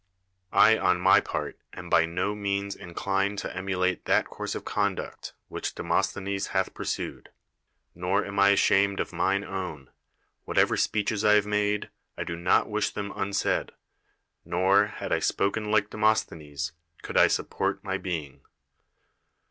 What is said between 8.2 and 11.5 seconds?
am I ashamed of mine own. Whatever speeches I have